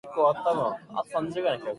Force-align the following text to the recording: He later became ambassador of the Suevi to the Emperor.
He 0.03 0.07
later 0.19 0.33
became 0.43 0.57
ambassador 0.57 0.95
of 0.97 1.05
the 1.05 1.11
Suevi 1.13 1.27
to 1.35 1.41
the 1.41 1.51
Emperor. 1.51 1.69